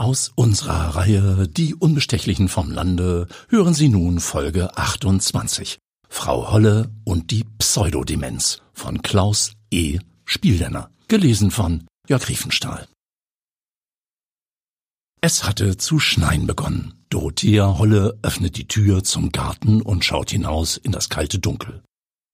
Aus 0.00 0.32
unserer 0.34 0.96
Reihe 0.96 1.46
Die 1.46 1.74
Unbestechlichen 1.74 2.48
vom 2.48 2.70
Lande 2.70 3.28
hören 3.50 3.74
Sie 3.74 3.90
nun 3.90 4.18
Folge 4.18 4.74
28. 4.78 5.76
Frau 6.08 6.50
Holle 6.50 6.90
und 7.04 7.30
die 7.30 7.44
Pseudodemenz 7.58 8.62
von 8.72 9.02
Klaus 9.02 9.52
E. 9.70 9.98
Spieldenner. 10.24 10.90
Gelesen 11.08 11.50
von 11.50 11.86
Jörg 12.08 12.26
Riefenstahl. 12.30 12.88
Es 15.20 15.44
hatte 15.44 15.76
zu 15.76 15.98
schneien 15.98 16.46
begonnen. 16.46 16.94
Dorothea 17.10 17.76
Holle 17.76 18.18
öffnet 18.22 18.56
die 18.56 18.68
Tür 18.68 19.04
zum 19.04 19.32
Garten 19.32 19.82
und 19.82 20.02
schaut 20.02 20.30
hinaus 20.30 20.78
in 20.78 20.92
das 20.92 21.10
kalte 21.10 21.40
Dunkel. 21.40 21.82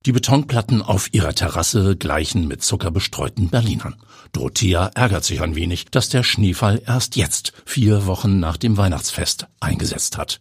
Die 0.07 0.13
Betonplatten 0.13 0.83
auf 0.83 1.13
ihrer 1.13 1.35
Terrasse 1.35 1.97
gleichen 1.97 2.47
mit 2.47 2.63
Zucker 2.63 2.93
bestreuten 2.93 3.49
Berlinern. 3.49 3.97
Dorothea 4.31 4.93
ärgert 4.95 5.25
sich 5.25 5.43
ein 5.43 5.57
wenig, 5.57 5.87
dass 5.87 6.09
der 6.09 6.23
Schneefall 6.23 6.81
erst 6.87 7.17
jetzt, 7.17 7.53
vier 7.65 8.07
Wochen 8.07 8.39
nach 8.39 8.57
dem 8.57 8.77
Weihnachtsfest, 8.77 9.49
eingesetzt 9.59 10.17
hat. 10.17 10.39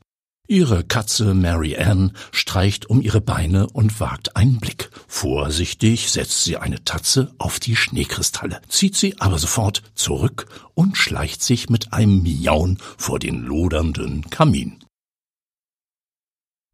Ihre 0.47 0.83
Katze 0.83 1.33
Mary 1.33 1.75
Ann 1.75 2.11
streicht 2.31 2.91
um 2.91 3.01
ihre 3.01 3.21
Beine 3.21 3.65
und 3.65 3.99
wagt 3.99 4.35
einen 4.35 4.59
Blick. 4.59 4.91
Vorsichtig 5.07 6.11
setzt 6.11 6.43
sie 6.43 6.57
eine 6.57 6.83
Tatze 6.83 7.33
auf 7.39 7.59
die 7.59 7.75
Schneekristalle, 7.75 8.61
zieht 8.67 8.95
sie 8.95 9.19
aber 9.19 9.39
sofort 9.39 9.81
zurück 9.95 10.45
und 10.75 10.95
schleicht 10.95 11.41
sich 11.41 11.71
mit 11.71 11.91
einem 11.91 12.21
Miauen 12.21 12.77
vor 12.97 13.17
den 13.17 13.41
lodernden 13.41 14.29
Kamin. 14.29 14.84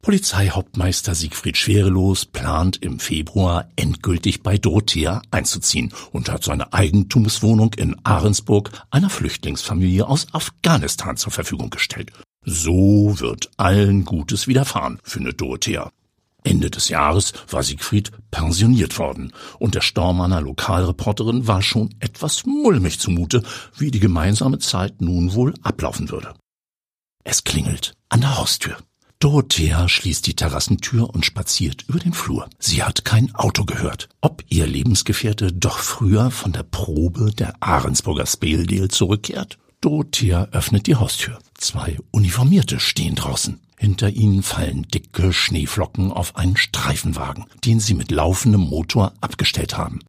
Polizeihauptmeister 0.04 1.14
Siegfried 1.14 1.56
Schwerelos 1.56 2.26
plant 2.26 2.76
im 2.82 2.98
Februar 2.98 3.68
endgültig 3.76 4.42
bei 4.42 4.58
Dorothea 4.58 5.22
einzuziehen 5.30 5.94
und 6.10 6.28
hat 6.28 6.42
seine 6.42 6.72
Eigentumswohnung 6.72 7.72
in 7.74 7.94
Ahrensburg 8.02 8.72
einer 8.90 9.10
Flüchtlingsfamilie 9.10 10.04
aus 10.04 10.26
Afghanistan 10.32 11.16
zur 11.16 11.30
Verfügung 11.30 11.70
gestellt. 11.70 12.10
So 12.44 13.14
wird 13.20 13.50
allen 13.58 14.04
Gutes 14.04 14.48
widerfahren, 14.48 14.98
findet 15.04 15.40
Dorothea. 15.40 15.92
Ende 16.42 16.68
des 16.68 16.88
Jahres 16.88 17.32
war 17.48 17.62
Siegfried 17.62 18.10
pensioniert 18.32 18.98
worden 18.98 19.32
und 19.60 19.76
der 19.76 19.82
Stormanner 19.82 20.40
Lokalreporterin 20.40 21.46
war 21.46 21.62
schon 21.62 21.94
etwas 22.00 22.44
mulmig 22.44 22.98
zumute, 22.98 23.44
wie 23.78 23.92
die 23.92 24.00
gemeinsame 24.00 24.58
Zeit 24.58 25.00
nun 25.00 25.34
wohl 25.34 25.54
ablaufen 25.62 26.10
würde. 26.10 26.34
Es 27.22 27.44
klingelt 27.44 27.94
an 28.08 28.22
der 28.22 28.36
Haustür. 28.36 28.76
Dorothea 29.22 29.88
schließt 29.88 30.26
die 30.26 30.34
Terrassentür 30.34 31.08
und 31.14 31.24
spaziert 31.24 31.84
über 31.86 32.00
den 32.00 32.12
Flur. 32.12 32.50
Sie 32.58 32.82
hat 32.82 33.04
kein 33.04 33.32
Auto 33.36 33.64
gehört. 33.64 34.08
Ob 34.20 34.42
ihr 34.48 34.66
Lebensgefährte 34.66 35.52
doch 35.52 35.78
früher 35.78 36.32
von 36.32 36.50
der 36.50 36.64
Probe 36.64 37.30
der 37.30 37.54
Ahrensburger 37.60 38.26
Speldale 38.26 38.88
zurückkehrt? 38.88 39.58
Dorothea 39.80 40.48
öffnet 40.50 40.88
die 40.88 40.96
Haustür. 40.96 41.38
Zwei 41.54 41.98
Uniformierte 42.10 42.80
stehen 42.80 43.14
draußen. 43.14 43.60
Hinter 43.78 44.10
ihnen 44.10 44.42
fallen 44.42 44.88
dicke 44.88 45.32
Schneeflocken 45.32 46.10
auf 46.10 46.34
einen 46.34 46.56
Streifenwagen, 46.56 47.44
den 47.64 47.78
sie 47.78 47.94
mit 47.94 48.10
laufendem 48.10 48.62
Motor 48.62 49.12
abgestellt 49.20 49.78
haben. 49.78 50.00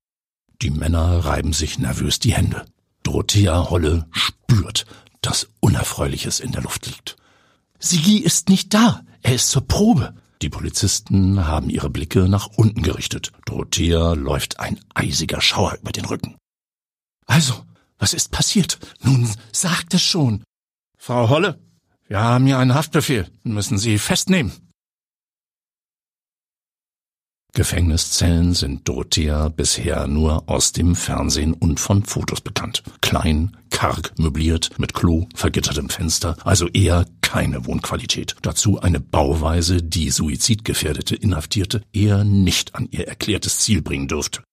Die 0.63 0.71
Männer 0.71 1.23
reiben 1.23 1.53
sich 1.53 1.77
nervös 1.77 2.17
die 2.17 2.33
Hände. 2.33 2.65
Dorothea 3.03 3.69
Holle 3.69 4.07
spürt, 4.09 4.87
dass 5.21 5.49
Unerfreuliches 5.59 6.39
in 6.39 6.51
der 6.51 6.63
Luft 6.63 6.87
liegt. 6.87 7.15
Sigi 7.83 8.19
ist 8.19 8.47
nicht 8.47 8.73
da. 8.73 9.03
Er 9.23 9.35
ist 9.35 9.49
zur 9.49 9.67
Probe. 9.67 10.15
Die 10.41 10.49
Polizisten 10.49 11.45
haben 11.45 11.69
ihre 11.69 11.89
Blicke 11.89 12.29
nach 12.29 12.47
unten 12.55 12.81
gerichtet. 12.81 13.33
Dorothea 13.45 14.13
läuft 14.13 14.61
ein 14.61 14.79
eisiger 14.93 15.41
Schauer 15.41 15.77
über 15.81 15.91
den 15.91 16.05
Rücken. 16.05 16.37
Also, 17.25 17.53
was 17.97 18.13
ist 18.13 18.31
passiert? 18.31 18.79
Nun 19.01 19.29
sagt 19.51 19.93
es 19.93 20.01
schon. 20.01 20.43
Frau 20.97 21.27
Holle, 21.27 21.59
wir 22.07 22.21
haben 22.21 22.45
hier 22.45 22.57
einen 22.57 22.73
Haftbefehl 22.73 23.29
müssen 23.43 23.77
Sie 23.77 23.97
festnehmen. 23.97 24.53
Gefängniszellen 27.51 28.53
sind 28.53 28.87
Dorothea 28.87 29.49
bisher 29.49 30.07
nur 30.07 30.49
aus 30.49 30.71
dem 30.71 30.95
Fernsehen 30.95 31.53
und 31.53 31.81
von 31.81 32.03
Fotos 32.03 32.39
bekannt. 32.39 32.81
Klein, 33.01 33.57
karg 33.69 34.17
möbliert, 34.17 34.79
mit 34.79 34.93
Klo, 34.93 35.27
vergittertem 35.35 35.89
Fenster, 35.89 36.37
also 36.45 36.67
eher 36.69 37.05
keine 37.33 37.65
Wohnqualität. 37.65 38.35
Dazu 38.43 38.79
eine 38.79 38.99
Bauweise, 38.99 39.81
die 39.81 40.11
suizidgefährdete 40.11 41.15
Inhaftierte 41.15 41.81
eher 41.91 42.23
nicht 42.23 42.75
an 42.75 42.87
ihr 42.91 43.07
erklärtes 43.07 43.57
Ziel 43.57 43.81
bringen 43.81 44.07
dürfte. 44.07 44.43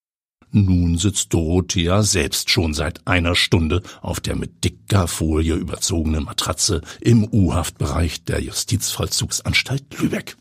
Nun 0.51 0.97
sitzt 0.97 1.35
Dorothea 1.35 2.03
selbst 2.03 2.49
schon 2.49 2.73
seit 2.73 3.07
einer 3.07 3.37
Stunde 3.37 3.83
auf 4.01 4.21
der 4.21 4.35
mit 4.35 4.65
dicker 4.65 5.09
Folie 5.09 5.57
überzogenen 5.57 6.25
Matratze 6.25 6.81
im 7.03 7.29
U-Haftbereich 7.31 8.25
der 8.25 8.41
Justizvollzugsanstalt 8.41 10.01
Lübeck. 10.01 10.39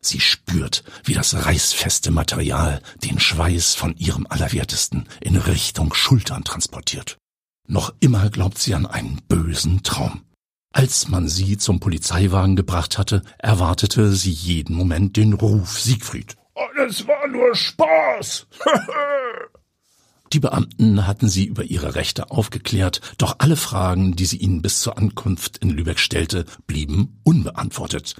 Sie 0.00 0.20
spürt, 0.20 0.84
wie 1.02 1.14
das 1.14 1.34
reißfeste 1.44 2.12
Material 2.12 2.80
den 3.02 3.18
Schweiß 3.18 3.74
von 3.74 3.96
ihrem 3.96 4.28
Allerwertesten 4.28 5.08
in 5.20 5.36
Richtung 5.36 5.92
Schultern 5.92 6.44
transportiert. 6.44 7.18
Noch 7.66 7.92
immer 7.98 8.30
glaubt 8.30 8.58
sie 8.58 8.76
an 8.76 8.86
einen 8.86 9.20
bösen 9.26 9.82
Traum. 9.82 10.22
Als 10.72 11.08
man 11.08 11.28
sie 11.28 11.56
zum 11.56 11.80
Polizeiwagen 11.80 12.56
gebracht 12.56 12.98
hatte, 12.98 13.22
erwartete 13.38 14.12
sie 14.12 14.30
jeden 14.30 14.76
Moment 14.76 15.16
den 15.16 15.32
Ruf 15.32 15.80
Siegfried. 15.80 16.36
Alles 16.54 17.06
war 17.06 17.26
nur 17.28 17.54
Spaß. 17.54 18.46
Die 20.32 20.40
Beamten 20.40 21.08
hatten 21.08 21.28
sie 21.28 21.46
über 21.46 21.64
ihre 21.64 21.96
Rechte 21.96 22.30
aufgeklärt, 22.30 23.00
doch 23.18 23.36
alle 23.38 23.56
Fragen, 23.56 24.14
die 24.14 24.26
sie 24.26 24.36
ihnen 24.36 24.62
bis 24.62 24.80
zur 24.80 24.96
Ankunft 24.96 25.58
in 25.58 25.70
Lübeck 25.70 25.98
stellte, 25.98 26.44
blieben 26.68 27.20
unbeantwortet 27.24 28.14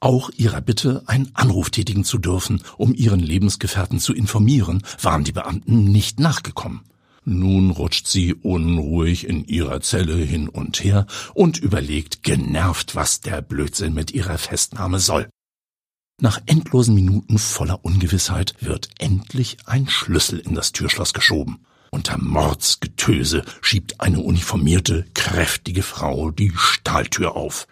auch 0.00 0.30
ihrer 0.30 0.62
Bitte, 0.62 1.02
einen 1.06 1.30
Anruf 1.34 1.70
tätigen 1.70 2.04
zu 2.04 2.18
dürfen, 2.18 2.62
um 2.78 2.94
ihren 2.94 3.20
Lebensgefährten 3.20 4.00
zu 4.00 4.14
informieren, 4.14 4.82
waren 5.00 5.24
die 5.24 5.32
Beamten 5.32 5.84
nicht 5.84 6.18
nachgekommen. 6.18 6.80
Nun 7.24 7.70
rutscht 7.70 8.06
sie 8.06 8.34
unruhig 8.34 9.28
in 9.28 9.44
ihrer 9.44 9.80
Zelle 9.80 10.16
hin 10.16 10.48
und 10.48 10.82
her 10.82 11.06
und 11.34 11.58
überlegt 11.58 12.22
genervt, 12.22 12.94
was 12.94 13.20
der 13.20 13.42
Blödsinn 13.42 13.92
mit 13.92 14.10
ihrer 14.12 14.38
Festnahme 14.38 14.98
soll. 14.98 15.28
Nach 16.20 16.40
endlosen 16.46 16.94
Minuten 16.94 17.38
voller 17.38 17.84
Ungewissheit 17.84 18.54
wird 18.60 18.90
endlich 18.98 19.58
ein 19.66 19.88
Schlüssel 19.88 20.38
in 20.38 20.54
das 20.54 20.72
Türschloss 20.72 21.14
geschoben. 21.14 21.64
Unter 21.90 22.18
Mordsgetöse 22.18 23.44
schiebt 23.62 24.00
eine 24.00 24.20
uniformierte, 24.20 25.06
kräftige 25.14 25.82
Frau 25.82 26.30
die 26.30 26.52
Stahltür 26.54 27.36
auf. 27.36 27.66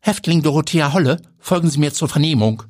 Häftling 0.00 0.42
Dorothea 0.42 0.92
Holle, 0.92 1.20
folgen 1.38 1.68
Sie 1.68 1.78
mir 1.78 1.92
zur 1.92 2.08
Vernehmung. 2.08 2.62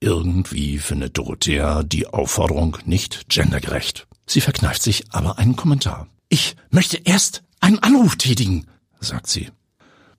Irgendwie 0.00 0.78
findet 0.78 1.16
Dorothea 1.16 1.82
die 1.82 2.08
Aufforderung 2.08 2.76
nicht 2.84 3.28
gendergerecht. 3.28 4.06
Sie 4.26 4.40
verkneift 4.40 4.82
sich 4.82 5.12
aber 5.12 5.38
einen 5.38 5.56
Kommentar. 5.56 6.06
Ich 6.28 6.56
möchte 6.70 6.98
erst 7.04 7.42
einen 7.60 7.78
Anruf 7.80 8.16
tätigen, 8.16 8.66
sagt 9.00 9.26
sie. 9.26 9.50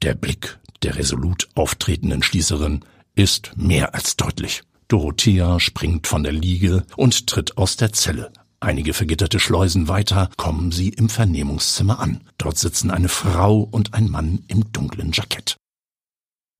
Der 0.01 0.13
Blick 0.13 0.59
der 0.83 0.95
resolut 0.97 1.47
auftretenden 1.55 2.23
Schließerin 2.23 2.83
ist 3.15 3.51
mehr 3.55 3.95
als 3.95 4.15
deutlich. 4.17 4.63
Dorothea 4.87 5.59
springt 5.59 6.07
von 6.07 6.23
der 6.23 6.33
Liege 6.33 6.85
und 6.97 7.27
tritt 7.27 7.57
aus 7.57 7.77
der 7.77 7.93
Zelle. 7.93 8.31
Einige 8.59 8.93
vergitterte 8.93 9.39
Schleusen 9.39 9.87
weiter 9.87 10.29
kommen 10.37 10.71
sie 10.71 10.89
im 10.89 11.09
Vernehmungszimmer 11.09 11.99
an. 11.99 12.21
Dort 12.37 12.57
sitzen 12.57 12.91
eine 12.91 13.09
Frau 13.09 13.59
und 13.59 13.93
ein 13.93 14.09
Mann 14.09 14.43
im 14.47 14.71
dunklen 14.71 15.11
Jackett. 15.11 15.57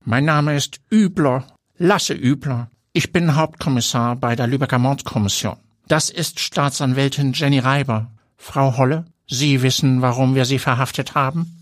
Mein 0.03 0.25
Name 0.25 0.55
ist 0.55 0.81
Übler, 0.91 1.47
Lasse 1.77 2.13
Übler. 2.13 2.69
Ich 2.91 3.11
bin 3.11 3.35
Hauptkommissar 3.35 4.15
bei 4.15 4.35
der 4.35 4.47
Lübecker 4.47 4.79
Mordkommission. 4.79 5.57
Das 5.88 6.09
ist 6.09 6.39
Staatsanwältin 6.39 7.33
Jenny 7.33 7.59
Reiber. 7.59 8.11
Frau 8.38 8.77
Holle, 8.77 9.05
Sie 9.27 9.61
wissen, 9.61 10.01
warum 10.01 10.35
wir 10.35 10.45
Sie 10.45 10.59
verhaftet 10.59 11.16
haben? 11.16 11.59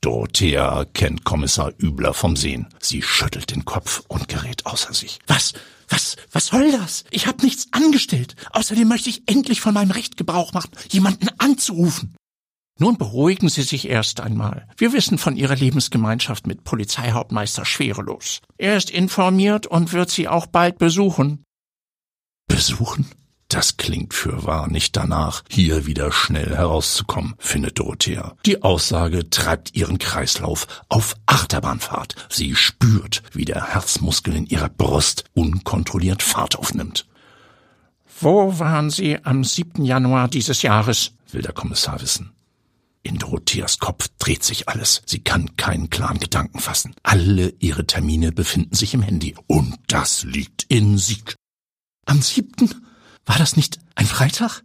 Dorothea 0.00 0.84
kennt 0.92 1.24
Kommissar 1.24 1.72
Übler 1.78 2.12
vom 2.12 2.36
Sehen. 2.36 2.66
Sie 2.78 3.00
schüttelt 3.00 3.50
den 3.50 3.64
Kopf 3.64 4.02
und 4.08 4.28
gerät 4.28 4.66
außer 4.66 4.92
sich. 4.92 5.18
Was? 5.26 5.54
Was? 5.88 6.16
Was 6.30 6.46
soll 6.46 6.72
das? 6.72 7.04
Ich 7.10 7.26
habe 7.26 7.42
nichts 7.42 7.68
angestellt. 7.70 8.36
Außerdem 8.52 8.86
möchte 8.86 9.08
ich 9.08 9.22
endlich 9.26 9.62
von 9.62 9.72
meinem 9.72 9.92
Recht 9.92 10.16
Gebrauch 10.18 10.52
machen, 10.52 10.70
jemanden 10.90 11.28
anzurufen. 11.38 12.14
Nun 12.78 12.98
beruhigen 12.98 13.48
Sie 13.48 13.62
sich 13.62 13.88
erst 13.88 14.20
einmal. 14.20 14.66
Wir 14.76 14.92
wissen 14.92 15.16
von 15.16 15.36
Ihrer 15.36 15.54
Lebensgemeinschaft 15.54 16.46
mit 16.46 16.64
Polizeihauptmeister 16.64 17.64
Schwerelos. 17.64 18.40
Er 18.58 18.76
ist 18.76 18.90
informiert 18.90 19.66
und 19.66 19.92
wird 19.92 20.10
Sie 20.10 20.26
auch 20.26 20.46
bald 20.46 20.78
besuchen. 20.78 21.43
Besuchen? 22.46 23.06
Das 23.48 23.76
klingt 23.76 24.14
für 24.14 24.44
wahr 24.44 24.68
nicht 24.68 24.96
danach, 24.96 25.44
hier 25.48 25.86
wieder 25.86 26.10
schnell 26.10 26.56
herauszukommen, 26.56 27.34
findet 27.38 27.78
Dorothea. 27.78 28.34
Die 28.46 28.62
Aussage 28.62 29.30
treibt 29.30 29.74
ihren 29.76 29.98
Kreislauf 29.98 30.66
auf 30.88 31.14
Achterbahnfahrt. 31.26 32.16
Sie 32.30 32.56
spürt, 32.56 33.22
wie 33.32 33.44
der 33.44 33.74
Herzmuskel 33.74 34.34
in 34.34 34.46
ihrer 34.46 34.70
Brust 34.70 35.24
unkontrolliert 35.34 36.22
Fahrt 36.22 36.58
aufnimmt. 36.58 37.06
Wo 38.20 38.58
waren 38.58 38.90
Sie 38.90 39.24
am 39.24 39.44
7. 39.44 39.84
Januar 39.84 40.28
dieses 40.28 40.62
Jahres? 40.62 41.12
will 41.34 41.42
der 41.42 41.52
Kommissar 41.52 42.00
wissen. 42.00 42.32
In 43.02 43.18
Dorotheas 43.18 43.78
Kopf 43.78 44.08
dreht 44.18 44.42
sich 44.42 44.68
alles. 44.68 45.02
Sie 45.04 45.18
kann 45.18 45.56
keinen 45.56 45.90
klaren 45.90 46.18
Gedanken 46.18 46.58
fassen. 46.58 46.94
Alle 47.02 47.52
ihre 47.58 47.86
Termine 47.86 48.32
befinden 48.32 48.74
sich 48.74 48.94
im 48.94 49.02
Handy. 49.02 49.34
Und 49.46 49.76
das 49.88 50.22
liegt 50.24 50.62
in 50.68 50.96
Sieg. 50.96 51.36
Am 52.06 52.22
siebten? 52.22 52.70
War 53.26 53.38
das 53.38 53.56
nicht 53.56 53.78
ein 53.94 54.06
Freitag? 54.06 54.62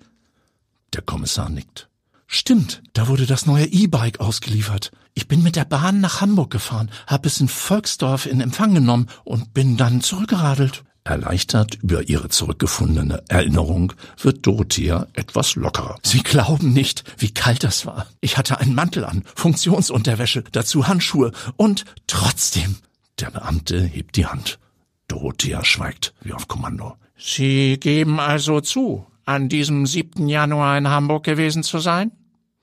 Der 0.93 1.01
Kommissar 1.01 1.49
nickt. 1.49 1.89
Stimmt, 2.27 2.83
da 2.93 3.07
wurde 3.07 3.25
das 3.25 3.45
neue 3.45 3.65
E-Bike 3.65 4.19
ausgeliefert. 4.19 4.91
Ich 5.15 5.27
bin 5.27 5.41
mit 5.41 5.55
der 5.55 5.65
Bahn 5.65 5.99
nach 5.99 6.21
Hamburg 6.21 6.51
gefahren, 6.51 6.91
hab 7.07 7.25
es 7.25 7.41
in 7.41 7.47
Volksdorf 7.47 8.25
in 8.25 8.39
Empfang 8.39 8.73
genommen 8.75 9.07
und 9.23 9.53
bin 9.53 9.77
dann 9.77 10.01
zurückgeradelt. 10.01 10.83
Erleichtert 11.03 11.75
über 11.81 12.07
ihre 12.07 12.29
zurückgefundene 12.29 13.23
Erinnerung 13.29 13.93
wird 14.21 14.45
Dorothea 14.45 15.07
etwas 15.13 15.55
lockerer. 15.55 15.97
Sie 16.03 16.21
glauben 16.21 16.71
nicht, 16.71 17.03
wie 17.17 17.33
kalt 17.33 17.63
das 17.63 17.85
war. 17.87 18.05
Ich 18.21 18.37
hatte 18.37 18.59
einen 18.59 18.75
Mantel 18.75 19.05
an, 19.05 19.23
Funktionsunterwäsche, 19.35 20.43
dazu 20.51 20.87
Handschuhe 20.87 21.31
und 21.57 21.85
trotzdem. 22.05 22.75
Der 23.19 23.31
Beamte 23.31 23.81
hebt 23.81 24.17
die 24.17 24.27
Hand. 24.27 24.59
Dorothea 25.07 25.65
schweigt 25.65 26.13
wie 26.21 26.33
auf 26.33 26.47
Kommando. 26.47 26.95
Sie 27.19 27.77
geben 27.79 28.19
also 28.19 28.61
zu, 28.61 29.05
an 29.25 29.49
diesem 29.49 29.85
7. 29.85 30.29
Januar 30.29 30.77
in 30.77 30.87
Hamburg 30.87 31.25
gewesen 31.25 31.63
zu 31.63 31.79
sein? 31.79 32.11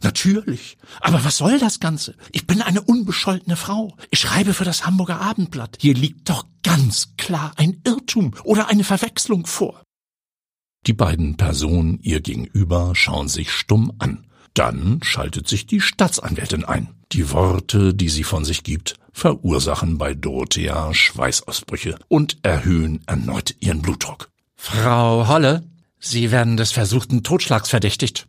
Natürlich. 0.03 0.79
Aber 1.01 1.25
was 1.25 1.37
soll 1.39 1.59
das 1.59 1.79
Ganze? 1.79 2.17
Ich 2.33 2.47
bin 2.47 2.63
eine 2.63 2.83
unbescholtene 2.83 3.57
Frau. 3.57 3.97
Ich 4.11 4.21
schreibe 4.21 4.55
für 4.55 4.65
das 4.65 4.87
Hamburger 4.87 5.21
Abendblatt. 5.21 5.79
Hier 5.81 5.95
liegt 5.95 6.29
doch 6.29 6.45
ganz 6.63 7.15
klar 7.17 7.53
ein 7.57 7.81
Irrtum 7.85 8.35
oder 8.45 8.69
eine 8.69 8.85
Verwechslung 8.85 9.47
vor. 9.47 9.83
Die 10.87 10.93
beiden 10.93 11.37
Personen 11.37 11.99
ihr 12.03 12.21
gegenüber 12.21 12.95
schauen 12.95 13.29
sich 13.29 13.51
stumm 13.51 13.93
an. 13.99 14.27
Dann 14.55 15.01
schaltet 15.03 15.49
sich 15.49 15.67
die 15.67 15.81
Staatsanwältin 15.81 16.65
ein. 16.65 16.89
Die 17.13 17.31
Worte, 17.31 17.93
die 17.93 18.09
sie 18.09 18.25
von 18.25 18.45
sich 18.45 18.63
gibt, 18.63 18.97
verursachen 19.13 19.99
bei 19.99 20.15
Dorothea 20.15 20.95
Schweißausbrüche 20.95 21.99
und 22.09 22.39
erhöhen 22.43 23.03
erneut 23.07 23.55
ihren 23.61 23.83
Blutdruck. 23.83 24.31
Frau 24.57 25.29
Holle, 25.29 25.63
Sie 25.99 26.31
werden 26.31 26.57
des 26.57 26.73
versuchten 26.73 27.23
Totschlags 27.23 27.69
verdächtigt. 27.71 28.29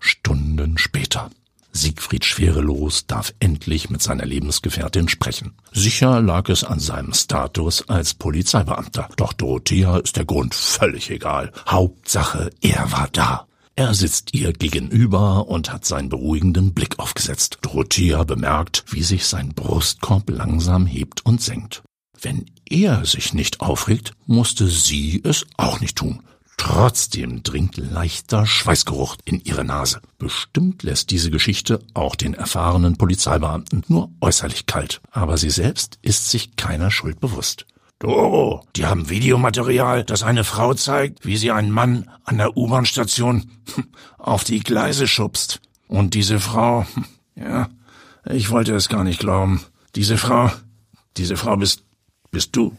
Stunden 0.00 0.78
später. 0.78 1.30
Siegfried 1.72 2.24
Schwerelos 2.24 3.06
darf 3.06 3.34
endlich 3.40 3.90
mit 3.90 4.02
seiner 4.02 4.24
Lebensgefährtin 4.24 5.08
sprechen. 5.08 5.54
Sicher 5.72 6.20
lag 6.20 6.48
es 6.48 6.64
an 6.64 6.80
seinem 6.80 7.12
Status 7.12 7.88
als 7.88 8.14
Polizeibeamter. 8.14 9.08
Doch 9.16 9.32
Dorothea 9.32 9.98
ist 9.98 10.16
der 10.16 10.24
Grund 10.24 10.54
völlig 10.54 11.10
egal. 11.10 11.52
Hauptsache, 11.68 12.50
er 12.62 12.90
war 12.90 13.08
da. 13.12 13.46
Er 13.76 13.94
sitzt 13.94 14.34
ihr 14.34 14.52
gegenüber 14.52 15.46
und 15.46 15.72
hat 15.72 15.84
seinen 15.84 16.08
beruhigenden 16.08 16.74
Blick 16.74 16.98
aufgesetzt. 16.98 17.58
Dorothea 17.62 18.24
bemerkt, 18.24 18.84
wie 18.88 19.04
sich 19.04 19.26
sein 19.26 19.50
Brustkorb 19.50 20.30
langsam 20.30 20.86
hebt 20.86 21.24
und 21.24 21.40
senkt. 21.40 21.82
Wenn 22.20 22.46
er 22.70 23.04
sich 23.04 23.34
nicht 23.34 23.60
aufregt, 23.60 24.12
musste 24.26 24.68
sie 24.68 25.20
es 25.24 25.46
auch 25.56 25.80
nicht 25.80 25.96
tun. 25.96 26.22
Trotzdem 26.58 27.44
dringt 27.44 27.76
leichter 27.76 28.44
Schweißgeruch 28.44 29.16
in 29.24 29.40
ihre 29.44 29.64
Nase. 29.64 30.00
Bestimmt 30.18 30.82
lässt 30.82 31.10
diese 31.10 31.30
Geschichte 31.30 31.80
auch 31.94 32.16
den 32.16 32.34
erfahrenen 32.34 32.98
Polizeibeamten 32.98 33.84
nur 33.88 34.10
äußerlich 34.20 34.66
kalt. 34.66 35.00
Aber 35.12 35.38
sie 35.38 35.50
selbst 35.50 35.98
ist 36.02 36.30
sich 36.30 36.56
keiner 36.56 36.90
Schuld 36.90 37.20
bewusst. 37.20 37.64
Doro, 38.00 38.64
die 38.76 38.86
haben 38.86 39.08
Videomaterial, 39.08 40.04
das 40.04 40.22
eine 40.22 40.44
Frau 40.44 40.74
zeigt, 40.74 41.24
wie 41.24 41.36
sie 41.36 41.52
einen 41.52 41.70
Mann 41.70 42.10
an 42.24 42.38
der 42.38 42.56
U-Bahn-Station 42.56 43.50
auf 44.18 44.44
die 44.44 44.60
Gleise 44.60 45.08
schubst. 45.08 45.60
Und 45.86 46.14
diese 46.14 46.38
Frau, 46.38 46.86
ja, 47.34 47.68
ich 48.28 48.50
wollte 48.50 48.74
es 48.74 48.88
gar 48.88 49.04
nicht 49.04 49.20
glauben. 49.20 49.62
Diese 49.94 50.18
Frau, 50.18 50.50
diese 51.16 51.36
Frau 51.36 51.56
bist, 51.56 51.84
bist 52.30 52.56
du. 52.56 52.76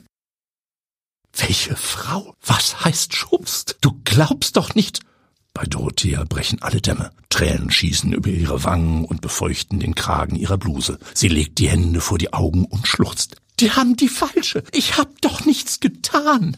Welche 1.34 1.76
Frau? 1.76 2.36
Was 2.42 2.84
heißt 2.84 3.16
schubst? 3.16 3.78
Du 3.82 4.00
glaubst 4.04 4.58
doch 4.58 4.76
nicht. 4.76 5.02
Bei 5.54 5.64
Dorothea 5.66 6.24
brechen 6.24 6.62
alle 6.62 6.82
Dämme. 6.82 7.12
Tränen 7.30 7.72
schießen 7.72 8.14
über 8.14 8.30
ihre 8.30 8.64
Wangen 8.64 9.06
und 9.06 9.22
befeuchten 9.22 9.80
den 9.80 9.96
Kragen 9.96 10.36
ihrer 10.36 10.58
Bluse. 10.58 11.00
Sie 11.14 11.28
legt 11.28 11.60
die 11.60 11.70
Hände 11.70 12.02
vor 12.02 12.18
die 12.18 12.34
Augen 12.34 12.66
und 12.66 12.88
schluchzt. 12.88 13.36
Die 13.60 13.72
haben 13.72 13.96
die 13.96 14.08
falsche. 14.08 14.64
Ich 14.72 14.98
hab 14.98 15.22
doch 15.22 15.46
nichts 15.46 15.80
getan. 15.80 16.58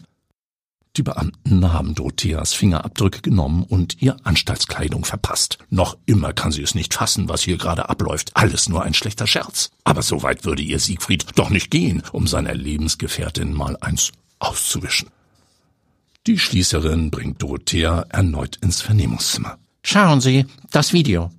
Die 0.98 1.02
Beamten 1.02 1.72
haben 1.72 1.94
Dorotheas 1.94 2.52
Fingerabdrücke 2.52 3.22
genommen 3.22 3.62
und 3.62 4.02
ihr 4.02 4.16
Anstaltskleidung 4.24 5.06
verpasst. 5.06 5.56
Noch 5.70 5.96
immer 6.04 6.34
kann 6.34 6.52
sie 6.52 6.60
es 6.60 6.74
nicht 6.74 6.92
fassen, 6.92 7.30
was 7.30 7.40
hier 7.40 7.56
gerade 7.56 7.88
abläuft. 7.88 8.32
Alles 8.34 8.68
nur 8.68 8.82
ein 8.82 8.92
schlechter 8.92 9.26
Scherz. 9.26 9.70
Aber 9.84 10.02
so 10.02 10.22
weit 10.22 10.44
würde 10.44 10.60
ihr 10.60 10.78
Siegfried 10.78 11.24
doch 11.36 11.48
nicht 11.48 11.70
gehen, 11.70 12.02
um 12.12 12.26
seiner 12.26 12.54
Lebensgefährtin 12.54 13.54
mal 13.54 13.78
eins 13.80 14.12
auszuwischen. 14.38 15.08
Die 16.26 16.38
Schließerin 16.38 17.10
bringt 17.10 17.40
Dorothea 17.40 18.04
erneut 18.10 18.56
ins 18.56 18.82
Vernehmungszimmer. 18.82 19.56
Schauen 19.82 20.20
Sie, 20.20 20.44
das 20.72 20.92
Video. 20.92 21.30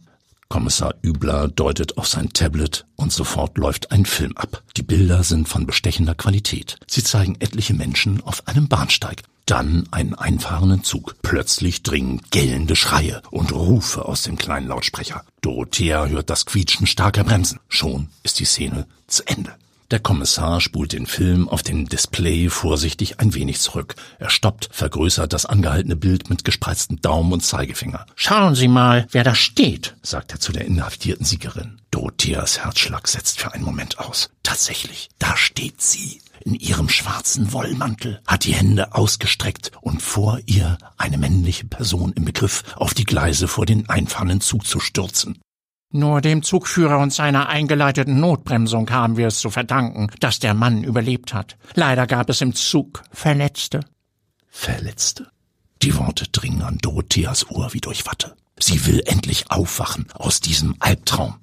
Kommissar 0.50 0.96
Übler 1.04 1.48
deutet 1.48 1.98
auf 2.00 2.08
sein 2.08 2.34
Tablet 2.34 2.86
und 2.96 3.12
sofort 3.12 3.58
läuft 3.60 3.92
ein 3.92 4.06
Film 4.06 4.36
ab. 4.36 4.64
Die 4.78 4.84
Bilder 4.84 5.24
sind 5.24 5.48
von 5.48 5.68
bestechender 5.68 6.16
Qualität. 6.16 6.78
Sie 6.88 7.04
zeigen 7.04 7.36
etliche 7.40 7.76
Menschen 7.76 8.22
auf 8.22 8.48
einem 8.48 8.68
Bahnsteig. 8.68 9.22
Dann 9.46 9.88
einen 9.92 10.16
einfahrenden 10.16 10.84
Zug. 10.84 11.16
Plötzlich 11.22 11.84
dringen 11.84 12.22
gellende 12.32 12.76
Schreie 12.76 13.22
und 13.30 13.52
Rufe 13.52 14.06
aus 14.06 14.24
dem 14.24 14.38
kleinen 14.38 14.68
Lautsprecher. 14.68 15.24
Dorothea 15.42 16.06
hört 16.06 16.30
das 16.30 16.46
Quietschen 16.46 16.88
starker 16.88 17.24
Bremsen. 17.24 17.60
Schon 17.68 18.10
ist 18.24 18.40
die 18.40 18.46
Szene 18.46 18.88
zu 19.08 19.28
Ende. 19.28 19.54
Der 19.94 20.00
Kommissar 20.00 20.60
spult 20.60 20.94
den 20.94 21.06
Film 21.06 21.48
auf 21.48 21.62
dem 21.62 21.88
Display 21.88 22.50
vorsichtig 22.50 23.20
ein 23.20 23.36
wenig 23.36 23.60
zurück. 23.60 23.94
Er 24.18 24.32
stoppt, 24.32 24.70
vergrößert 24.72 25.32
das 25.32 25.46
angehaltene 25.46 25.96
Bild 25.96 26.32
mit 26.32 26.44
gespreizten 26.44 27.00
Daumen 27.00 27.32
und 27.32 27.42
Zeigefinger. 27.42 28.08
Schauen 28.16 28.56
Sie 28.56 28.68
mal, 28.68 29.06
wer 29.12 29.24
da 29.24 29.36
steht, 29.36 29.96
sagt 30.02 30.32
er 30.32 30.40
zu 30.40 30.52
der 30.52 30.66
inhaftierten 30.66 31.28
Siegerin. 31.28 31.80
Dorotheas 31.92 32.66
Herzschlag 32.66 33.08
setzt 33.08 33.40
für 33.40 33.54
einen 33.54 33.66
Moment 33.66 34.00
aus. 34.00 34.32
Tatsächlich, 34.42 35.10
da 35.20 35.38
steht 35.38 35.80
sie. 35.80 36.22
In 36.44 36.56
ihrem 36.56 36.90
schwarzen 36.90 37.54
Wollmantel, 37.54 38.20
hat 38.26 38.46
die 38.46 38.56
Hände 38.56 38.96
ausgestreckt 38.96 39.74
und 39.82 40.02
vor 40.02 40.40
ihr 40.48 40.80
eine 40.98 41.20
männliche 41.20 41.66
Person 41.66 42.14
im 42.14 42.26
Begriff, 42.26 42.64
auf 42.78 42.96
die 42.96 43.06
Gleise 43.06 43.48
vor 43.48 43.68
den 43.68 43.88
einfahrenden 43.90 44.42
Zug 44.42 44.66
zu 44.66 44.80
stürzen. 44.80 45.38
Nur 45.96 46.22
dem 46.22 46.42
Zugführer 46.42 46.98
und 46.98 47.14
seiner 47.14 47.50
eingeleiteten 47.50 48.20
Notbremsung 48.20 48.90
haben 48.90 49.16
wir 49.16 49.28
es 49.28 49.38
zu 49.38 49.52
verdanken, 49.52 50.08
dass 50.20 50.40
der 50.40 50.56
Mann 50.56 50.84
überlebt 50.84 51.36
hat. 51.36 51.56
Leider 51.76 52.08
gab 52.08 52.32
es 52.32 52.42
im 52.42 52.56
Zug 52.56 53.04
Verletzte. 53.12 53.82
Verletzte? 54.50 55.28
Die 55.84 55.96
Worte 55.96 56.28
dringen 56.32 56.64
an 56.64 56.80
Dorotheas 56.80 57.48
Ohr 57.52 57.74
wie 57.74 57.80
durch 57.80 58.08
Watte. 58.08 58.36
Sie 58.60 58.88
will 58.88 59.04
endlich 59.06 59.52
aufwachen 59.52 60.08
aus 60.16 60.40
diesem 60.40 60.76
Albtraum. 60.80 61.36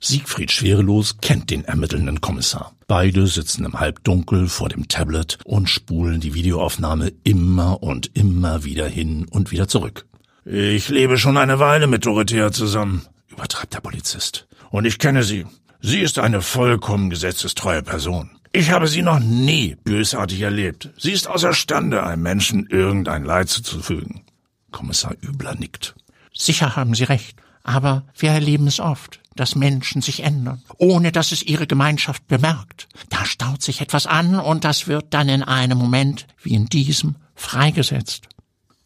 Siegfried 0.00 0.52
Schwerelos 0.52 1.18
kennt 1.20 1.50
den 1.50 1.64
ermittelnden 1.64 2.20
Kommissar. 2.20 2.72
Beide 2.86 3.26
sitzen 3.26 3.64
im 3.64 3.80
Halbdunkel 3.80 4.46
vor 4.46 4.68
dem 4.68 4.86
Tablet 4.86 5.38
und 5.44 5.68
spulen 5.68 6.20
die 6.20 6.34
Videoaufnahme 6.34 7.12
immer 7.24 7.82
und 7.82 8.16
immer 8.16 8.62
wieder 8.62 8.86
hin 8.86 9.26
und 9.28 9.50
wieder 9.50 9.66
zurück. 9.66 10.06
Ich 10.50 10.88
lebe 10.88 11.18
schon 11.18 11.36
eine 11.36 11.58
Weile 11.58 11.86
mit 11.86 12.06
Dorothea 12.06 12.50
zusammen, 12.50 13.04
übertreibt 13.28 13.74
der 13.74 13.82
Polizist. 13.82 14.48
Und 14.70 14.86
ich 14.86 14.98
kenne 14.98 15.22
sie. 15.22 15.44
Sie 15.82 16.00
ist 16.00 16.18
eine 16.18 16.40
vollkommen 16.40 17.10
gesetzestreue 17.10 17.82
Person. 17.82 18.30
Ich 18.54 18.70
habe 18.70 18.88
sie 18.88 19.02
noch 19.02 19.18
nie 19.18 19.76
bösartig 19.84 20.40
erlebt. 20.40 20.88
Sie 20.96 21.12
ist 21.12 21.28
außerstande, 21.28 22.02
einem 22.02 22.22
Menschen 22.22 22.66
irgendein 22.66 23.24
Leid 23.24 23.50
zuzufügen. 23.50 24.22
Kommissar 24.70 25.16
Übler 25.22 25.54
nickt. 25.54 25.94
Sicher 26.32 26.76
haben 26.76 26.94
Sie 26.94 27.04
recht. 27.04 27.36
Aber 27.62 28.06
wir 28.16 28.30
erleben 28.30 28.68
es 28.68 28.80
oft, 28.80 29.20
dass 29.36 29.54
Menschen 29.54 30.00
sich 30.00 30.22
ändern, 30.22 30.62
ohne 30.78 31.12
dass 31.12 31.30
es 31.30 31.42
ihre 31.42 31.66
Gemeinschaft 31.66 32.26
bemerkt. 32.26 32.88
Da 33.10 33.26
staut 33.26 33.60
sich 33.60 33.82
etwas 33.82 34.06
an 34.06 34.40
und 34.40 34.64
das 34.64 34.86
wird 34.88 35.12
dann 35.12 35.28
in 35.28 35.42
einem 35.42 35.76
Moment, 35.76 36.26
wie 36.40 36.54
in 36.54 36.70
diesem, 36.70 37.16
freigesetzt. 37.34 38.28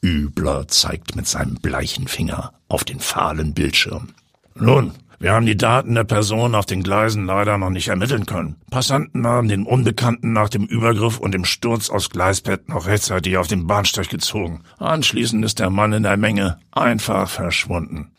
Übler 0.03 0.67
zeigt 0.69 1.17
mit 1.17 1.27
seinem 1.27 1.55
bleichen 1.55 2.09
Finger 2.09 2.53
auf 2.69 2.85
den 2.85 3.01
fahlen 3.01 3.55
Bildschirm. 3.55 4.09
Nun, 4.55 4.93
wir 5.23 5.33
haben 5.33 5.47
die 5.47 5.57
Daten 5.57 5.95
der 5.95 6.03
Person 6.03 6.57
auf 6.57 6.67
den 6.67 6.83
Gleisen 6.83 7.27
leider 7.27 7.57
noch 7.57 7.71
nicht 7.71 7.87
ermitteln 7.87 8.27
können. 8.27 8.57
Passanten 8.71 9.25
haben 9.25 9.47
den 9.47 9.65
Unbekannten 9.65 10.33
nach 10.33 10.49
dem 10.49 10.65
Übergriff 10.65 11.19
und 11.19 11.33
dem 11.33 11.45
Sturz 11.45 11.91
aus 11.91 12.11
Gleisbett 12.11 12.69
noch 12.69 12.87
rechtzeitig 12.87 13.37
auf 13.37 13.47
den 13.47 13.69
Bahnsteig 13.69 14.09
gezogen. 14.09 14.65
Anschließend 14.79 15.45
ist 15.45 15.61
der 15.61 15.71
Mann 15.71 15.93
in 15.93 16.03
der 16.03 16.17
Menge 16.17 16.59
einfach 16.73 17.31
verschwunden. 17.31 18.11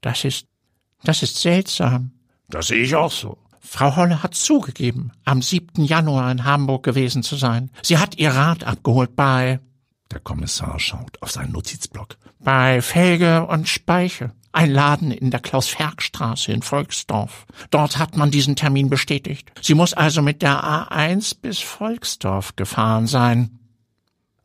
Das 0.00 0.24
ist, 0.24 0.46
das 1.02 1.22
ist 1.22 1.42
seltsam. 1.42 2.12
Das 2.48 2.68
sehe 2.68 2.82
ich 2.82 2.96
auch 2.96 3.12
so. 3.12 3.36
Frau 3.60 3.94
Holle 3.96 4.22
hat 4.22 4.34
zugegeben, 4.34 5.12
am 5.26 5.42
7. 5.42 5.84
Januar 5.84 6.30
in 6.30 6.44
Hamburg 6.44 6.84
gewesen 6.84 7.22
zu 7.22 7.36
sein. 7.36 7.70
Sie 7.82 7.98
hat 7.98 8.16
ihr 8.16 8.30
Rad 8.30 8.64
abgeholt 8.64 9.14
bei 9.14 9.60
der 10.12 10.20
Kommissar 10.20 10.78
schaut 10.78 11.20
auf 11.20 11.30
seinen 11.30 11.52
Notizblock. 11.52 12.16
Bei 12.38 12.82
Felge 12.82 13.46
und 13.46 13.68
Speiche. 13.68 14.32
Ein 14.52 14.70
Laden 14.70 15.10
in 15.10 15.32
der 15.32 15.40
Klaus-Ferg-Straße 15.40 16.52
in 16.52 16.62
Volksdorf. 16.62 17.44
Dort 17.70 17.98
hat 17.98 18.16
man 18.16 18.30
diesen 18.30 18.54
Termin 18.54 18.88
bestätigt. 18.88 19.50
Sie 19.60 19.74
muss 19.74 19.94
also 19.94 20.22
mit 20.22 20.42
der 20.42 20.62
A1 20.62 21.36
bis 21.42 21.58
Volksdorf 21.58 22.54
gefahren 22.54 23.08
sein. 23.08 23.58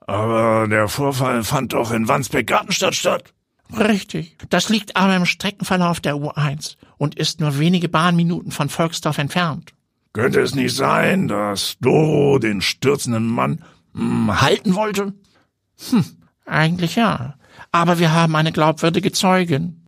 Aber 0.07 0.67
der 0.67 0.87
Vorfall 0.87 1.43
fand 1.43 1.73
doch 1.73 1.91
in 1.91 2.07
Wandsbek-Gartenstadt 2.07 2.95
statt. 2.95 3.33
Richtig. 3.77 4.35
Das 4.49 4.69
liegt 4.69 4.95
aber 4.95 5.15
im 5.15 5.27
Streckenverlauf 5.27 5.99
der 5.99 6.15
U1 6.15 6.77
und 6.97 7.13
ist 7.13 7.39
nur 7.39 7.59
wenige 7.59 7.89
Bahnminuten 7.89 8.51
von 8.51 8.69
Volksdorf 8.69 9.19
entfernt. 9.19 9.73
Könnte 10.13 10.41
es 10.41 10.55
nicht 10.55 10.75
sein, 10.75 11.27
dass 11.27 11.77
Doro 11.79 12.39
den 12.39 12.61
stürzenden 12.61 13.27
Mann 13.27 13.63
hm, 13.93 14.41
halten 14.41 14.73
wollte? 14.73 15.13
Hm, 15.89 16.05
eigentlich 16.45 16.95
ja. 16.95 17.35
Aber 17.71 17.99
wir 17.99 18.11
haben 18.11 18.35
eine 18.35 18.51
glaubwürdige 18.51 19.11
Zeugin. 19.11 19.79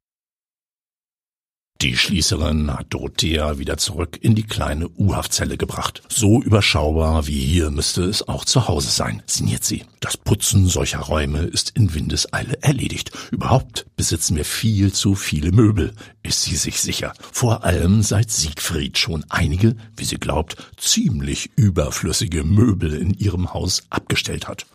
Die 1.82 1.98
Schließerin 1.98 2.72
hat 2.72 2.94
Dorothea 2.94 3.58
wieder 3.58 3.76
zurück 3.76 4.20
in 4.22 4.36
die 4.36 4.44
kleine 4.44 4.88
U-Haftzelle 4.88 5.58
gebracht. 5.58 6.04
So 6.10 6.40
überschaubar 6.40 7.26
wie 7.26 7.40
hier 7.40 7.72
müsste 7.72 8.04
es 8.04 8.28
auch 8.28 8.46
zu 8.46 8.68
Hause 8.68 8.90
sein, 8.92 9.24
sinniert 9.26 9.64
sie. 9.64 9.86
Das 10.00 10.16
Putzen 10.16 10.68
solcher 10.68 11.00
Räume 11.00 11.40
ist 11.40 11.72
in 11.72 11.96
Windeseile 11.96 12.62
erledigt. 12.62 13.12
Überhaupt 13.32 13.88
besitzen 13.96 14.36
wir 14.36 14.46
viel 14.46 14.94
zu 14.94 15.16
viele 15.16 15.52
Möbel, 15.52 15.96
ist 16.22 16.44
sie 16.44 16.56
sich 16.56 16.80
sicher. 16.80 17.14
Vor 17.32 17.64
allem 17.64 18.04
seit 18.04 18.30
Siegfried 18.30 19.00
schon 19.00 19.26
einige, 19.30 19.76
wie 19.98 20.06
sie 20.06 20.18
glaubt, 20.18 20.58
ziemlich 20.78 21.50
überflüssige 21.56 22.44
Möbel 22.44 22.94
in 22.94 23.16
ihrem 23.16 23.56
Haus 23.56 23.82
abgestellt 23.90 24.48
hat. 24.48 24.68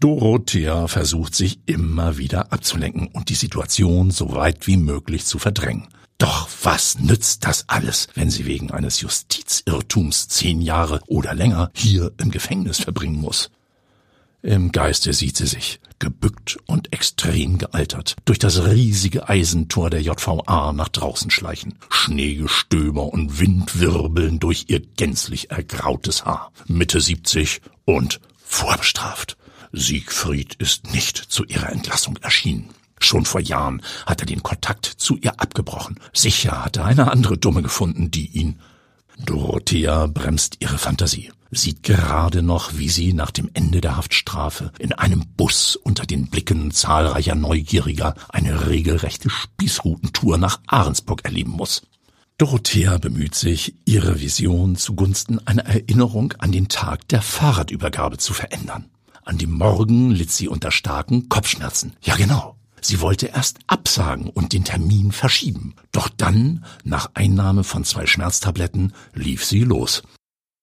Dorothea 0.00 0.88
versucht 0.88 1.34
sich 1.34 1.60
immer 1.66 2.16
wieder 2.16 2.52
abzulenken 2.52 3.08
und 3.08 3.28
die 3.28 3.34
Situation 3.34 4.10
so 4.10 4.34
weit 4.34 4.66
wie 4.66 4.78
möglich 4.78 5.26
zu 5.26 5.38
verdrängen. 5.38 5.88
Doch 6.16 6.48
was 6.62 6.98
nützt 6.98 7.46
das 7.46 7.68
alles, 7.68 8.08
wenn 8.14 8.30
sie 8.30 8.46
wegen 8.46 8.70
eines 8.70 9.02
Justizirrtums 9.02 10.28
zehn 10.28 10.62
Jahre 10.62 11.00
oder 11.06 11.34
länger 11.34 11.70
hier 11.74 12.12
im 12.18 12.30
Gefängnis 12.30 12.78
verbringen 12.78 13.20
muss? 13.20 13.50
Im 14.42 14.72
Geiste 14.72 15.12
sieht 15.12 15.36
sie 15.36 15.46
sich, 15.46 15.80
gebückt 15.98 16.56
und 16.66 16.94
extrem 16.94 17.58
gealtert, 17.58 18.16
durch 18.24 18.38
das 18.38 18.64
riesige 18.64 19.28
Eisentor 19.28 19.90
der 19.90 20.00
JVA 20.00 20.72
nach 20.72 20.88
draußen 20.88 21.30
schleichen. 21.30 21.78
Schneegestöber 21.90 23.04
und 23.04 23.38
Wind 23.38 23.78
wirbeln 23.78 24.40
durch 24.40 24.64
ihr 24.68 24.80
gänzlich 24.80 25.50
ergrautes 25.50 26.24
Haar. 26.24 26.52
Mitte 26.66 27.02
70 27.02 27.60
und 27.84 28.20
vorbestraft. 28.42 29.36
Siegfried 29.72 30.54
ist 30.54 30.92
nicht 30.92 31.16
zu 31.16 31.44
ihrer 31.44 31.70
Entlassung 31.70 32.16
erschienen. 32.18 32.70
Schon 32.98 33.24
vor 33.24 33.40
Jahren 33.40 33.82
hat 34.04 34.20
er 34.20 34.26
den 34.26 34.42
Kontakt 34.42 34.84
zu 34.86 35.16
ihr 35.16 35.40
abgebrochen. 35.40 35.98
Sicher 36.12 36.64
hat 36.64 36.76
er 36.76 36.84
eine 36.84 37.10
andere 37.10 37.38
Dumme 37.38 37.62
gefunden, 37.62 38.10
die 38.10 38.26
ihn. 38.26 38.60
Dorothea 39.24 40.06
bremst 40.06 40.56
ihre 40.60 40.78
Fantasie, 40.78 41.30
sieht 41.50 41.82
gerade 41.82 42.42
noch, 42.42 42.76
wie 42.76 42.88
sie 42.88 43.12
nach 43.12 43.30
dem 43.30 43.50
Ende 43.54 43.80
der 43.80 43.96
Haftstrafe 43.96 44.72
in 44.78 44.92
einem 44.92 45.24
Bus 45.36 45.76
unter 45.76 46.06
den 46.06 46.28
Blicken 46.28 46.70
zahlreicher 46.70 47.34
Neugieriger 47.34 48.14
eine 48.28 48.66
regelrechte 48.68 49.30
Spießrutentour 49.30 50.38
nach 50.38 50.60
Ahrensburg 50.66 51.24
erleben 51.24 51.52
muss. 51.52 51.82
Dorothea 52.38 52.96
bemüht 52.96 53.34
sich, 53.34 53.74
ihre 53.84 54.20
Vision 54.20 54.76
zugunsten 54.76 55.46
einer 55.46 55.66
Erinnerung 55.66 56.32
an 56.38 56.52
den 56.52 56.68
Tag 56.68 57.06
der 57.08 57.20
Fahrradübergabe 57.20 58.16
zu 58.16 58.32
verändern. 58.32 58.86
An 59.24 59.38
dem 59.38 59.52
Morgen 59.52 60.10
litt 60.10 60.30
sie 60.30 60.48
unter 60.48 60.70
starken 60.70 61.28
Kopfschmerzen. 61.28 61.94
Ja 62.02 62.16
genau, 62.16 62.56
Sie 62.82 63.00
wollte 63.00 63.26
erst 63.26 63.58
absagen 63.66 64.28
und 64.30 64.52
den 64.52 64.64
Termin 64.64 65.12
verschieben. 65.12 65.74
Doch 65.92 66.08
dann, 66.08 66.64
nach 66.82 67.10
Einnahme 67.14 67.64
von 67.64 67.84
zwei 67.84 68.06
Schmerztabletten, 68.06 68.94
lief 69.12 69.44
sie 69.44 69.64
los. 69.64 70.02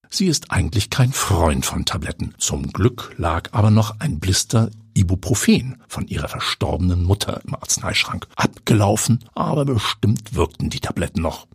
Sie 0.09 0.27
ist 0.27 0.51
eigentlich 0.51 0.89
kein 0.89 1.11
Freund 1.11 1.65
von 1.65 1.85
Tabletten. 1.85 2.33
Zum 2.37 2.71
Glück 2.71 3.13
lag 3.17 3.49
aber 3.51 3.71
noch 3.71 3.99
ein 3.99 4.19
Blister 4.19 4.71
Ibuprofen 4.93 5.81
von 5.87 6.07
ihrer 6.07 6.27
verstorbenen 6.27 7.03
Mutter 7.03 7.41
im 7.45 7.53
Arzneischrank. 7.53 8.27
Abgelaufen, 8.35 9.25
aber 9.35 9.65
bestimmt 9.65 10.33
wirkten 10.33 10.69
die 10.69 10.79
Tabletten 10.79 11.21
noch. 11.21 11.47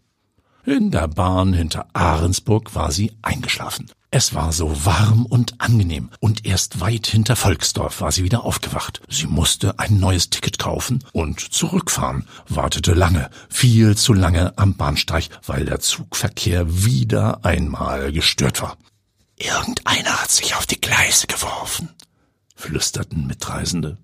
In 0.64 0.92
der 0.92 1.08
Bahn 1.08 1.52
hinter 1.54 1.88
Ahrensburg 1.92 2.74
war 2.76 2.92
sie 2.92 3.12
eingeschlafen. 3.22 3.90
Es 4.14 4.34
war 4.34 4.52
so 4.52 4.84
warm 4.84 5.24
und 5.24 5.58
angenehm, 5.58 6.10
und 6.20 6.44
erst 6.44 6.80
weit 6.80 7.06
hinter 7.06 7.34
Volksdorf 7.34 8.02
war 8.02 8.12
sie 8.12 8.24
wieder 8.24 8.44
aufgewacht. 8.44 9.00
Sie 9.08 9.26
musste 9.26 9.78
ein 9.78 9.98
neues 10.00 10.28
Ticket 10.28 10.58
kaufen 10.58 11.02
und 11.12 11.40
zurückfahren, 11.40 12.28
wartete 12.46 12.92
lange, 12.92 13.30
viel 13.48 13.96
zu 13.96 14.12
lange 14.12 14.52
am 14.58 14.76
Bahnsteig, 14.76 15.30
weil 15.46 15.64
der 15.64 15.80
Zugverkehr 15.80 16.84
wieder 16.84 17.42
einmal 17.42 18.12
gestört 18.12 18.60
war. 18.60 18.76
Irgendeiner 19.38 20.20
hat 20.20 20.30
sich 20.30 20.56
auf 20.56 20.66
die 20.66 20.80
Gleise 20.80 21.26
geworfen, 21.26 21.88
flüsterten 22.54 23.26
Mitreisende. 23.26 23.96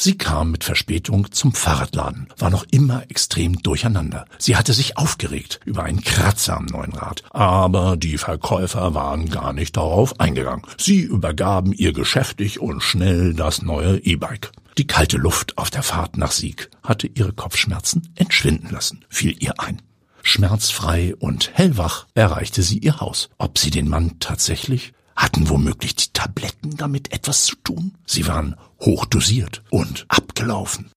Sie 0.00 0.16
kam 0.16 0.52
mit 0.52 0.62
Verspätung 0.62 1.32
zum 1.32 1.52
Fahrradladen, 1.52 2.28
war 2.38 2.50
noch 2.50 2.64
immer 2.70 3.02
extrem 3.10 3.60
durcheinander. 3.62 4.26
Sie 4.38 4.54
hatte 4.54 4.72
sich 4.72 4.96
aufgeregt 4.96 5.58
über 5.64 5.82
einen 5.82 6.02
Kratzer 6.02 6.56
am 6.56 6.66
neuen 6.66 6.92
Rad, 6.92 7.24
aber 7.30 7.96
die 7.96 8.16
Verkäufer 8.16 8.94
waren 8.94 9.28
gar 9.28 9.52
nicht 9.52 9.76
darauf 9.76 10.20
eingegangen. 10.20 10.62
Sie 10.78 11.00
übergaben 11.00 11.72
ihr 11.72 11.92
geschäftig 11.92 12.60
und 12.60 12.80
schnell 12.80 13.34
das 13.34 13.62
neue 13.62 13.98
E-Bike. 13.98 14.52
Die 14.78 14.86
kalte 14.86 15.16
Luft 15.16 15.58
auf 15.58 15.68
der 15.68 15.82
Fahrt 15.82 16.16
nach 16.16 16.30
Sieg 16.30 16.70
hatte 16.84 17.08
ihre 17.08 17.32
Kopfschmerzen 17.32 18.08
entschwinden 18.14 18.70
lassen, 18.70 19.04
fiel 19.08 19.34
ihr 19.40 19.58
ein. 19.58 19.82
Schmerzfrei 20.22 21.16
und 21.18 21.50
hellwach 21.54 22.06
erreichte 22.14 22.62
sie 22.62 22.78
ihr 22.78 23.00
Haus. 23.00 23.30
Ob 23.38 23.58
sie 23.58 23.70
den 23.70 23.88
Mann 23.88 24.20
tatsächlich 24.20 24.92
hatten 25.18 25.48
womöglich 25.48 25.96
die 25.96 26.12
Tabletten 26.12 26.76
damit 26.76 27.12
etwas 27.12 27.44
zu 27.44 27.56
tun? 27.56 27.98
Sie 28.06 28.26
waren 28.26 28.56
hochdosiert 28.80 29.62
und 29.70 30.06
abgelaufen. 30.08 30.90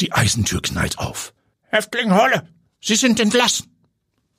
Die 0.00 0.12
Eisentür 0.12 0.62
knallt 0.62 0.98
auf. 0.98 1.34
Häftling 1.62 2.12
Holle, 2.12 2.46
Sie 2.80 2.94
sind 2.94 3.18
entlassen. 3.18 3.66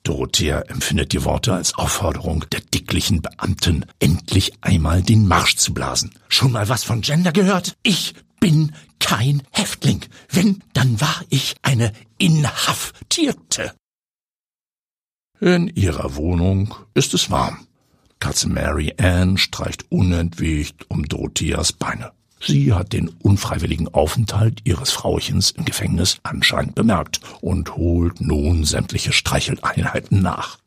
Dorothea 0.04 0.60
empfindet 0.62 1.12
die 1.12 1.24
Worte 1.24 1.52
als 1.52 1.74
Aufforderung 1.74 2.46
der 2.50 2.60
dicklichen 2.60 3.20
Beamten, 3.20 3.84
endlich 3.98 4.52
einmal 4.62 5.02
den 5.02 5.26
Marsch 5.26 5.56
zu 5.56 5.74
blasen. 5.74 6.14
Schon 6.28 6.52
mal 6.52 6.68
was 6.70 6.84
von 6.84 7.02
Gender 7.02 7.32
gehört? 7.32 7.76
Ich 7.82 8.14
bin 8.38 8.72
kein 8.98 9.42
Häftling. 9.50 10.00
Wenn, 10.30 10.62
dann 10.72 11.00
war 11.00 11.22
ich 11.28 11.56
eine 11.62 11.92
Inhaftierte. 12.16 13.74
In 15.40 15.68
ihrer 15.68 16.16
Wohnung 16.16 16.74
ist 16.92 17.14
es 17.14 17.30
warm. 17.30 17.66
Katze 18.18 18.46
Mary 18.46 18.92
Ann 18.98 19.38
streicht 19.38 19.90
unentwegt 19.90 20.84
um 20.90 21.04
Dorotheas 21.04 21.72
Beine. 21.72 22.12
Sie 22.42 22.74
hat 22.74 22.92
den 22.92 23.08
unfreiwilligen 23.08 23.88
Aufenthalt 23.88 24.60
ihres 24.64 24.90
Frauchens 24.90 25.52
im 25.52 25.64
Gefängnis 25.64 26.18
anscheinend 26.24 26.74
bemerkt 26.74 27.20
und 27.40 27.74
holt 27.76 28.20
nun 28.20 28.64
sämtliche 28.64 29.12
Streicheleinheiten 29.12 30.20
nach. 30.20 30.58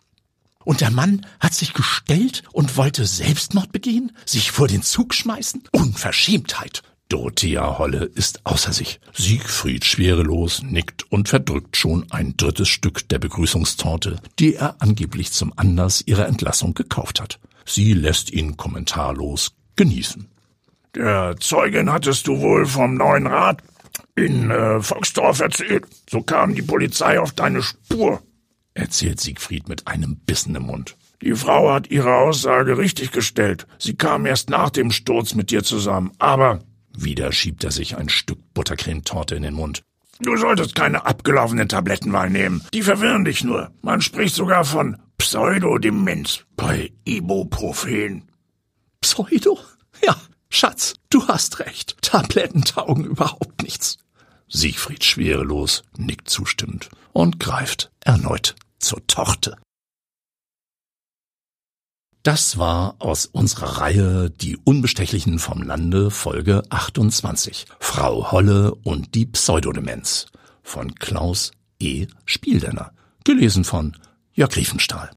Und 0.66 0.82
der 0.82 0.90
Mann 0.90 1.24
hat 1.40 1.54
sich 1.54 1.74
gestellt 1.74 2.42
und 2.52 2.76
wollte 2.76 3.06
Selbstmord 3.06 3.72
begehen, 3.72 4.12
sich 4.26 4.52
vor 4.52 4.68
den 4.68 4.82
Zug 4.82 5.14
schmeißen? 5.14 5.66
Unverschämtheit. 5.72 6.82
Dorothea 7.14 7.78
Holle 7.78 8.06
ist 8.06 8.44
außer 8.44 8.74
sich. 8.74 9.00
Siegfried 9.14 9.86
schwerelos 9.86 10.64
nickt 10.64 11.12
und 11.12 11.30
verdrückt 11.30 11.78
schon 11.78 12.08
ein 12.10 12.36
drittes 12.38 12.70
Stück 12.70 13.08
der 13.10 13.20
Begrüßungstorte, 13.20 14.20
die 14.40 14.56
er 14.56 14.78
angeblich 14.80 15.32
zum 15.32 15.54
Anlass 15.56 16.02
ihrer 16.08 16.28
Entlassung 16.28 16.74
gekauft 16.74 17.22
hat. 17.22 17.40
Sie 17.66 17.94
lässt 17.94 18.32
ihn 18.32 18.58
kommentarlos 18.58 19.52
genießen. 19.76 20.28
Der 20.96 21.36
Zeugin 21.40 21.92
hattest 21.92 22.28
du 22.28 22.42
wohl 22.42 22.66
vom 22.66 22.96
neuen 22.96 23.28
Rat 23.28 23.62
in 24.16 24.50
äh, 24.50 24.82
Volksdorf 24.82 25.40
erzählt. 25.40 25.86
So 26.10 26.24
kam 26.24 26.56
die 26.56 26.64
Polizei 26.64 27.20
auf 27.20 27.32
deine 27.32 27.62
Spur, 27.62 28.24
erzählt 28.74 29.22
Siegfried 29.22 29.70
mit 29.70 29.86
einem 29.86 30.16
Bissen 30.16 30.56
im 30.56 30.64
Mund. 30.64 30.96
Die 31.22 31.36
Frau 31.36 31.72
hat 31.72 31.92
ihre 31.92 32.16
Aussage 32.16 32.80
richtig 32.80 33.12
gestellt. 33.12 33.68
Sie 33.78 33.94
kam 33.94 34.26
erst 34.26 34.50
nach 34.50 34.72
dem 34.72 34.90
Sturz 34.90 35.36
mit 35.36 35.52
dir 35.52 35.64
zusammen. 35.64 36.12
Aber 36.18 36.60
wieder 36.96 37.32
schiebt 37.32 37.64
er 37.64 37.72
sich 37.72 37.98
ein 37.98 38.10
Stück 38.10 38.40
Buttercremetorte 38.54 39.36
in 39.36 39.44
den 39.44 39.54
Mund. 39.54 39.84
Du 40.20 40.38
solltest 40.38 40.76
keine 40.76 41.06
abgelaufenen 41.06 41.68
Tabletten 41.68 42.14
wahrnehmen. 42.14 42.64
Die 42.74 42.84
verwirren 42.84 43.26
dich 43.26 43.44
nur. 43.44 43.72
Man 43.82 44.02
spricht 44.02 44.36
sogar 44.36 44.64
von 44.64 44.98
Pseudodemenz 45.18 46.46
bei 46.56 46.92
Ibuprofen. 47.06 48.30
Pseudo? 49.02 49.60
Ja, 50.06 50.16
Schatz, 50.50 50.94
du 51.10 51.28
hast 51.28 51.60
recht. 51.60 51.98
Tabletten 52.02 52.64
taugen 52.64 53.06
überhaupt 53.06 53.64
nichts. 53.64 53.98
Siegfried 54.48 55.04
schwerelos 55.04 55.84
nickt 55.98 56.30
zustimmend 56.30 56.90
und 57.12 57.40
greift 57.40 57.92
erneut 58.02 58.56
zur 58.80 59.06
Torte. 59.08 59.58
Das 62.24 62.58
war 62.58 62.96
aus 63.00 63.26
unserer 63.26 63.82
Reihe 63.82 64.30
Die 64.30 64.56
Unbestechlichen 64.56 65.40
vom 65.40 65.62
Lande 65.62 66.10
Folge 66.10 66.64
28. 66.70 67.66
Frau 67.82 68.32
Holle 68.32 68.76
und 68.76 69.14
die 69.14 69.26
Pseudodemenz 69.26 70.28
von 70.62 70.96
Klaus 70.96 71.52
E. 71.82 72.08
Spieldenner. 72.24 72.94
Gelesen 73.26 73.66
von 73.66 73.98
Jörg 74.32 74.56
Riefenstahl. 74.56 75.12